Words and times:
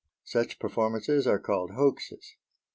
Such 0.23 0.57
performances 0.57 1.27
are 1.27 1.37
called 1.37 1.73
hoaxes. 1.75 2.35